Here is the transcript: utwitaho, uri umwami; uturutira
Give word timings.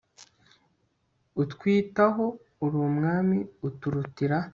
utwitaho, 1.41 2.25
uri 2.63 2.77
umwami; 2.87 3.37
uturutira 3.67 4.37